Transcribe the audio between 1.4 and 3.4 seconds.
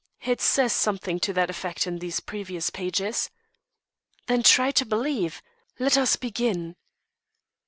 effect in these precious pages."